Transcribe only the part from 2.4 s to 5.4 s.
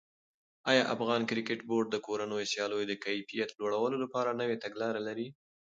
سیالیو د کیفیت لوړولو لپاره نوې تګلاره لري؟